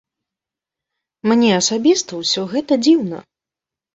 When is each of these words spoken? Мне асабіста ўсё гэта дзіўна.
Мне 1.31 1.51
асабіста 1.61 2.11
ўсё 2.21 2.41
гэта 2.53 2.79
дзіўна. 2.87 3.17